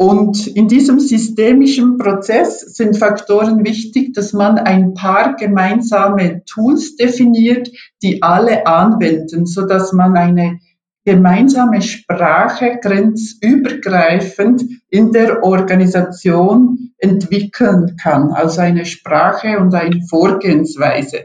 Und 0.00 0.46
in 0.46 0.68
diesem 0.68 1.00
systemischen 1.00 1.98
Prozess 1.98 2.60
sind 2.60 2.96
Faktoren 2.96 3.64
wichtig, 3.64 4.14
dass 4.14 4.32
man 4.32 4.56
ein 4.56 4.94
paar 4.94 5.34
gemeinsame 5.34 6.44
Tools 6.44 6.94
definiert, 6.94 7.68
die 8.00 8.22
alle 8.22 8.64
anwenden, 8.64 9.44
so 9.44 9.66
dass 9.66 9.92
man 9.92 10.16
eine 10.16 10.60
gemeinsame 11.04 11.82
Sprache 11.82 12.78
grenzübergreifend 12.80 14.62
in 14.88 15.10
der 15.10 15.42
Organisation 15.42 16.92
entwickeln 16.98 17.96
kann, 18.00 18.30
also 18.30 18.60
eine 18.60 18.84
Sprache 18.84 19.58
und 19.58 19.74
eine 19.74 20.02
Vorgehensweise. 20.08 21.24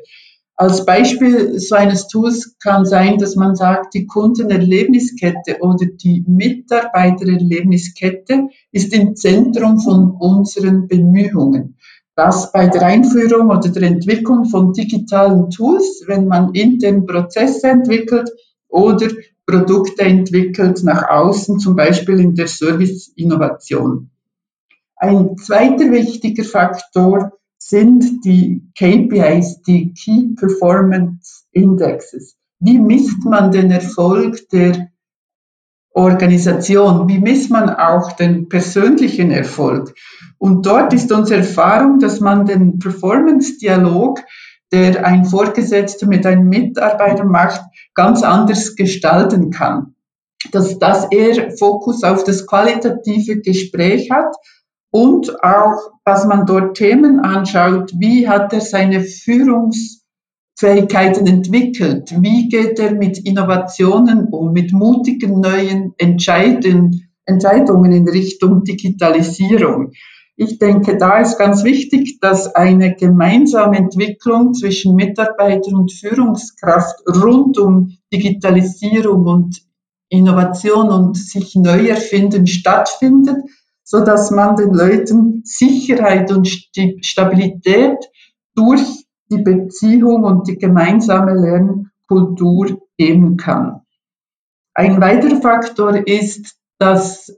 Als 0.55 0.86
Beispiel 0.86 1.60
so 1.60 1.74
eines 1.75 2.07
Tools 2.07 2.55
kann 2.60 2.86
sein, 2.86 3.17
dass 3.17 3.36
man 3.36 3.55
sagt, 3.55 3.95
die 3.95 4.05
Kundenerlebniskette 4.05 5.57
oder 5.62 5.88
die 5.88 6.24
Mitarbeitererlebniskette 6.27 8.50
ist 8.72 8.93
im 8.93 9.15
Zentrum 9.15 9.79
von 9.79 10.12
unseren 10.12 10.88
Bemühungen. 10.88 11.79
Das 12.15 12.51
bei 12.51 12.67
der 12.67 12.83
Einführung 12.83 13.50
oder 13.50 13.69
der 13.69 13.81
Entwicklung 13.83 14.45
von 14.45 14.74
digitalen 14.74 15.50
Tools, 15.50 16.03
wenn 16.05 16.27
man 16.27 16.53
intern 16.53 17.07
Prozesse 17.07 17.69
entwickelt 17.69 18.29
oder 18.67 19.07
Produkte 19.48 20.03
entwickelt 20.03 20.83
nach 20.83 21.10
außen, 21.10 21.57
zum 21.60 21.75
Beispiel 21.75 22.19
in 22.19 22.36
der 22.36 22.48
Service-Innovation. 22.48 24.12
Ein 24.95 25.36
zweiter 25.38 25.91
wichtiger 25.91 26.43
Faktor 26.43 27.31
sind 27.67 28.25
die 28.25 28.62
KPIs, 28.77 29.62
die 29.62 29.93
Key 29.93 30.36
Performance 30.36 31.43
Indexes. 31.53 32.36
Wie 32.60 32.77
misst 32.77 33.24
man 33.24 33.51
den 33.51 33.72
Erfolg 33.72 34.50
der 34.50 34.89
Organisation? 35.93 37.08
Wie 37.08 37.20
misst 37.20 37.50
man 37.51 37.70
auch 37.70 38.12
den 38.13 38.50
persönlichen 38.50 39.32
Erfolg? 39.32 39.96
Und 40.38 40.65
dort 40.65 40.93
ist 40.93 41.12
unsere 41.12 41.39
Erfahrung, 41.39 42.00
dass 42.00 42.20
man 42.20 42.46
den 42.46 42.79
Performance-Dialog, 42.79 44.20
der 44.74 45.05
ein 45.05 45.24
Vorgesetzter 45.24 46.05
mit 46.08 46.25
einem 46.25 46.50
Mitarbeiter 46.50 47.24
macht, 47.24 47.62
ganz 47.93 48.24
anders 48.24 48.75
gestalten 48.75 49.51
kann. 49.51 49.96
Dass 50.51 50.79
das 50.79 51.08
eher 51.12 51.51
Fokus 51.58 52.03
auf 52.03 52.25
das 52.25 52.46
qualitative 52.46 53.39
Gespräch 53.39 54.12
hat 54.12 54.36
und 54.93 55.43
auch, 55.43 55.91
dass 56.05 56.25
man 56.25 56.45
dort 56.45 56.77
Themen 56.77 57.19
anschaut, 57.19 57.91
wie 57.97 58.29
hat 58.29 58.53
er 58.53 58.62
seine 58.62 59.01
Führungsfähigkeiten 59.01 61.25
entwickelt, 61.25 62.13
wie 62.21 62.47
geht 62.47 62.77
er 62.77 62.93
mit 62.93 63.17
Innovationen 63.17 64.27
um, 64.27 64.53
mit 64.53 64.71
mutigen 64.71 65.41
neuen 65.41 65.95
Entscheiden, 65.97 67.09
Entscheidungen 67.25 67.91
in 67.91 68.07
Richtung 68.07 68.65
Digitalisierung. 68.65 69.93
Ich 70.35 70.59
denke, 70.59 70.97
da 70.97 71.21
ist 71.21 71.39
ganz 71.39 71.63
wichtig, 71.63 72.19
dass 72.21 72.53
eine 72.53 72.93
gemeinsame 72.93 73.77
Entwicklung 73.77 74.53
zwischen 74.53 74.93
Mitarbeiter 74.93 75.75
und 75.75 75.91
Führungskraft 75.91 77.01
rund 77.07 77.57
um 77.57 77.97
Digitalisierung 78.13 79.25
und 79.25 79.59
Innovation 80.09 80.89
und 80.89 81.17
sich 81.17 81.55
neu 81.55 81.88
erfinden 81.88 82.45
stattfindet 82.45 83.38
so 83.84 84.04
dass 84.04 84.32
man 84.32 84.56
den 84.56 84.74
Leuten 84.74 85.42
Sicherheit 85.44 86.32
und 86.32 86.48
Stabilität 86.48 87.98
durch 88.56 89.06
die 89.30 89.42
Beziehung 89.42 90.24
und 90.24 90.48
die 90.48 90.58
gemeinsame 90.58 91.34
Lernkultur 91.34 92.82
geben 92.98 93.38
kann. 93.38 93.82
Ein 94.74 95.00
weiterer 95.02 95.42
Faktor 95.42 96.08
ist, 96.08 96.58
dass 96.80 97.36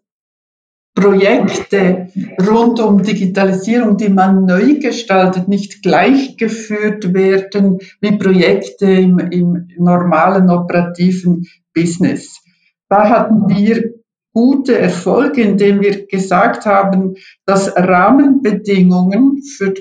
Projekte 0.96 2.08
rund 2.48 2.80
um 2.80 3.04
Digitalisierung, 3.04 3.98
die 3.98 4.08
man 4.08 4.46
neu 4.46 4.80
gestaltet, 4.80 5.50
nicht 5.50 5.84
gleichgeführt 5.84 7.14
werden 7.14 7.80
wie 8.00 8.18
Projekte 8.18 8.86
im, 8.86 9.20
im 9.20 9.68
normalen 9.78 10.50
operativen 10.50 11.46
Business. 11.74 12.42
Da 12.88 13.10
hatten 13.10 13.50
wir 13.50 13.95
gute 14.36 14.78
Erfolge, 14.78 15.42
indem 15.42 15.80
wir 15.80 16.08
gesagt 16.08 16.66
haben, 16.66 17.16
dass 17.46 17.74
Rahmenbedingungen 17.76 19.42
für 19.42 19.74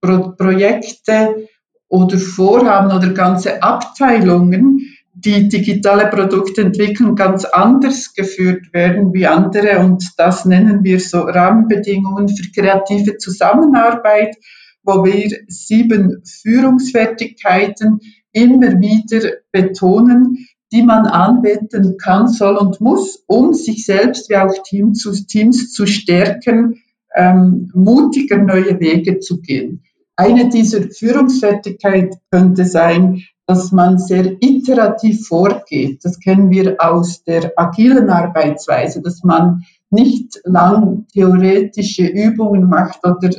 Pro 0.00 0.32
Projekte 0.32 1.46
oder 1.88 2.18
Vorhaben 2.18 2.90
oder 2.90 3.10
ganze 3.14 3.62
Abteilungen, 3.62 4.80
die 5.14 5.48
digitale 5.48 6.08
Produkte 6.08 6.62
entwickeln, 6.62 7.14
ganz 7.14 7.44
anders 7.44 8.12
geführt 8.14 8.72
werden 8.72 9.14
wie 9.14 9.28
andere. 9.28 9.78
Und 9.78 10.04
das 10.16 10.46
nennen 10.46 10.82
wir 10.82 10.98
so 10.98 11.20
Rahmenbedingungen 11.20 12.28
für 12.28 12.50
kreative 12.50 13.18
Zusammenarbeit, 13.18 14.34
wo 14.82 15.04
wir 15.04 15.44
sieben 15.46 16.24
Führungsfertigkeiten 16.24 18.00
immer 18.32 18.80
wieder 18.80 19.34
betonen, 19.52 20.48
die 20.72 20.82
man 20.82 21.06
anwenden 21.06 21.98
kann, 21.98 22.28
soll 22.28 22.56
und 22.56 22.80
muss, 22.80 23.22
um 23.26 23.52
sich 23.52 23.84
selbst 23.84 24.30
wie 24.30 24.36
auch 24.36 24.54
Team 24.64 24.94
zu, 24.94 25.12
Teams 25.12 25.72
zu 25.72 25.86
stärken, 25.86 26.82
ähm, 27.14 27.70
mutiger 27.74 28.38
neue 28.38 28.80
Wege 28.80 29.20
zu 29.20 29.40
gehen. 29.40 29.82
Eine 30.16 30.48
dieser 30.48 30.82
Führungsfertigkeit 30.82 32.14
könnte 32.30 32.64
sein, 32.64 33.22
dass 33.46 33.72
man 33.72 33.98
sehr 33.98 34.36
iterativ 34.40 35.26
vorgeht. 35.26 36.04
Das 36.04 36.20
kennen 36.20 36.50
wir 36.50 36.76
aus 36.78 37.22
der 37.24 37.52
agilen 37.56 38.08
Arbeitsweise, 38.08 39.02
dass 39.02 39.22
man 39.24 39.64
nicht 39.90 40.40
lang 40.44 41.06
theoretische 41.12 42.06
Übungen 42.06 42.68
macht 42.68 43.00
oder 43.04 43.30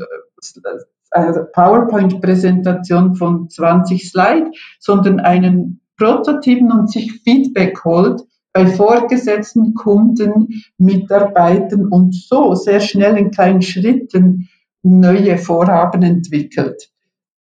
eine 1.12 1.48
PowerPoint-Präsentation 1.54 3.16
von 3.16 3.50
20 3.50 4.10
Slides, 4.10 4.58
sondern 4.80 5.20
einen 5.20 5.80
Prototypen 6.04 6.70
und 6.70 6.92
sich 6.92 7.22
Feedback 7.24 7.82
holt 7.86 8.24
bei 8.52 8.68
vorgesetzten 8.68 9.74
Kunden, 9.74 10.50
Mitarbeitern 10.78 11.88
und 11.88 12.14
so 12.14 12.56
sehr 12.56 12.82
schnell 12.82 13.18
in 13.18 13.32
kleinen 13.32 13.62
Schritten 13.62 14.50
neue 14.82 15.38
Vorhaben 15.38 16.04
entwickelt. 16.04 16.90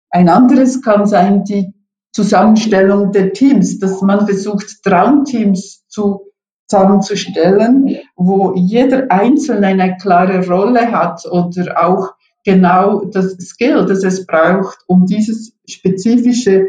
Ein 0.10 0.28
anderes 0.28 0.82
kann 0.82 1.06
sein 1.06 1.46
die 1.46 1.74
Zusammenstellung 2.12 3.14
der 3.14 3.32
Teams, 3.32 3.80
dass 3.80 4.02
man 4.02 4.26
versucht, 4.26 4.84
Traumteams 4.84 5.88
zu, 5.88 6.26
zusammenzustellen, 6.68 7.96
wo 8.18 8.54
jeder 8.56 9.10
Einzelne 9.10 9.68
eine 9.68 9.96
klare 9.96 10.46
Rolle 10.46 10.92
hat 10.92 11.26
oder 11.26 11.82
auch 11.82 12.10
genau 12.44 13.06
das 13.06 13.38
Skill, 13.38 13.86
das 13.86 14.04
es 14.04 14.26
braucht, 14.26 14.80
um 14.88 15.06
dieses 15.06 15.54
spezifische 15.66 16.68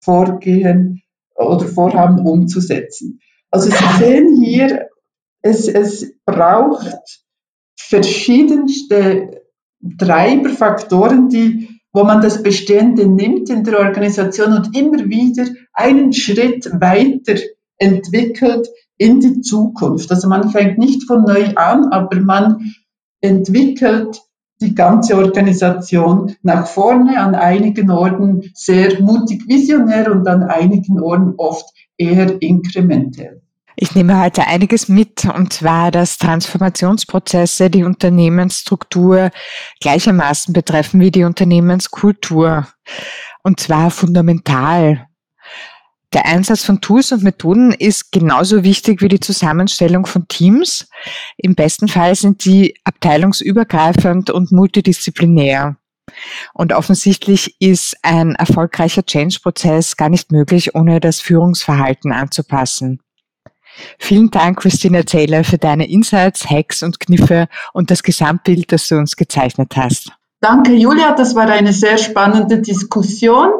Vorgehen 0.00 1.02
oder 1.40 1.66
Vorhaben 1.66 2.26
umzusetzen. 2.26 3.20
Also 3.50 3.70
Sie 3.70 3.98
sehen 3.98 4.42
hier, 4.42 4.88
es, 5.42 5.68
es 5.68 6.14
braucht 6.24 7.24
verschiedenste 7.78 9.42
Treiberfaktoren, 9.98 11.28
die, 11.28 11.80
wo 11.92 12.04
man 12.04 12.20
das 12.20 12.42
Bestehende 12.42 13.06
nimmt 13.06 13.48
in 13.50 13.64
der 13.64 13.80
Organisation 13.80 14.52
und 14.52 14.76
immer 14.76 15.04
wieder 15.06 15.46
einen 15.72 16.12
Schritt 16.12 16.66
weiter 16.80 17.40
entwickelt 17.78 18.68
in 18.98 19.20
die 19.20 19.40
Zukunft. 19.40 20.10
Also 20.10 20.28
man 20.28 20.50
fängt 20.50 20.78
nicht 20.78 21.06
von 21.06 21.24
neu 21.24 21.54
an, 21.56 21.86
aber 21.86 22.20
man 22.20 22.74
entwickelt 23.22 24.20
die 24.60 24.74
ganze 24.74 25.16
Organisation 25.16 26.34
nach 26.42 26.66
vorne, 26.66 27.20
an 27.20 27.34
einigen 27.34 27.90
Orten 27.90 28.50
sehr 28.54 29.00
mutig 29.00 29.48
visionär 29.48 30.10
und 30.10 30.26
an 30.28 30.42
einigen 30.42 31.00
Orten 31.00 31.34
oft 31.36 31.66
eher 31.96 32.40
inkrementell. 32.40 33.40
Ich 33.76 33.94
nehme 33.94 34.20
heute 34.20 34.46
einiges 34.46 34.88
mit, 34.88 35.24
und 35.24 35.54
zwar, 35.54 35.90
dass 35.90 36.18
Transformationsprozesse 36.18 37.70
die 37.70 37.84
Unternehmensstruktur 37.84 39.30
gleichermaßen 39.80 40.52
betreffen 40.52 41.00
wie 41.00 41.10
die 41.10 41.24
Unternehmenskultur. 41.24 42.66
Und 43.42 43.60
zwar 43.60 43.90
fundamental. 43.90 45.06
Der 46.12 46.26
Einsatz 46.26 46.64
von 46.64 46.80
Tools 46.80 47.12
und 47.12 47.22
Methoden 47.22 47.72
ist 47.72 48.10
genauso 48.10 48.64
wichtig 48.64 49.00
wie 49.00 49.08
die 49.08 49.20
Zusammenstellung 49.20 50.06
von 50.06 50.26
Teams. 50.26 50.88
Im 51.36 51.54
besten 51.54 51.86
Fall 51.86 52.16
sind 52.16 52.44
die 52.44 52.74
abteilungsübergreifend 52.84 54.30
und 54.30 54.50
multidisziplinär. 54.50 55.76
Und 56.52 56.72
offensichtlich 56.72 57.54
ist 57.60 57.96
ein 58.02 58.34
erfolgreicher 58.34 59.04
Change-Prozess 59.04 59.96
gar 59.96 60.08
nicht 60.08 60.32
möglich, 60.32 60.74
ohne 60.74 60.98
das 60.98 61.20
Führungsverhalten 61.20 62.10
anzupassen. 62.12 63.00
Vielen 63.98 64.30
Dank, 64.30 64.60
Christina 64.60 65.04
Taylor, 65.04 65.44
für 65.44 65.58
deine 65.58 65.88
Insights, 65.88 66.50
Hacks 66.50 66.82
und 66.82 66.98
Kniffe 66.98 67.46
und 67.72 67.92
das 67.92 68.02
Gesamtbild, 68.02 68.72
das 68.72 68.88
du 68.88 68.96
uns 68.96 69.14
gezeichnet 69.14 69.76
hast. 69.76 70.10
Danke, 70.40 70.72
Julia. 70.72 71.14
Das 71.14 71.34
war 71.34 71.48
eine 71.48 71.72
sehr 71.72 71.98
spannende 71.98 72.60
Diskussion. 72.60 73.50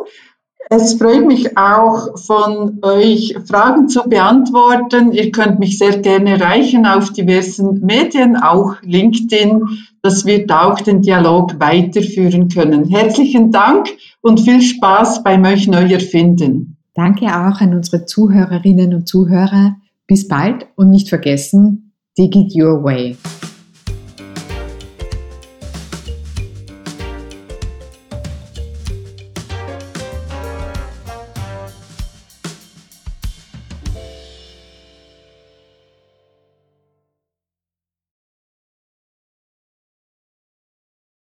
Es 0.73 0.95
freut 0.95 1.27
mich 1.27 1.59
auch, 1.59 2.17
von 2.17 2.79
euch 2.83 3.35
Fragen 3.45 3.89
zu 3.89 4.09
beantworten. 4.09 5.11
Ihr 5.11 5.33
könnt 5.33 5.59
mich 5.59 5.79
sehr 5.79 5.99
gerne 5.99 6.41
erreichen 6.41 6.87
auf 6.87 7.13
diversen 7.13 7.85
Medien, 7.85 8.37
auch 8.37 8.77
LinkedIn, 8.83 9.63
dass 10.01 10.27
wir 10.27 10.47
da 10.47 10.71
auch 10.71 10.81
den 10.81 11.03
Dialog 11.03 11.59
weiterführen 11.59 12.49
können. 12.49 12.85
Herzlichen 12.89 13.51
Dank 13.51 13.89
und 14.21 14.39
viel 14.39 14.63
Spaß 14.63 15.25
beim 15.25 15.45
euch 15.45 15.67
neu 15.67 15.93
erfinden. 15.93 16.77
Danke 16.95 17.27
auch 17.27 17.61
an 17.61 17.75
unsere 17.75 18.05
Zuhörerinnen 18.05 18.95
und 18.95 19.09
Zuhörer. 19.09 19.75
Bis 20.07 20.29
bald 20.29 20.69
und 20.77 20.91
nicht 20.91 21.09
vergessen, 21.09 21.95
dig 22.17 22.37
it 22.37 22.55
your 22.55 22.85
way. 22.85 23.17